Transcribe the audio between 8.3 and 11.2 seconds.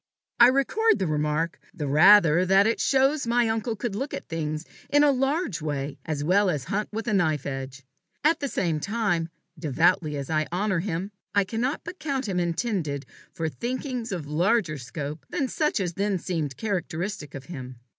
the same time, devoutly as I honour him,